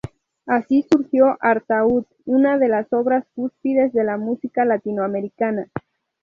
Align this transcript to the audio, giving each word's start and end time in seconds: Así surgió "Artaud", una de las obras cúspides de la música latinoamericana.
Así 0.47 0.83
surgió 0.91 1.37
"Artaud", 1.41 2.05
una 2.25 2.57
de 2.57 2.67
las 2.69 2.91
obras 2.91 3.23
cúspides 3.35 3.93
de 3.93 4.03
la 4.03 4.17
música 4.17 4.65
latinoamericana. 4.65 5.69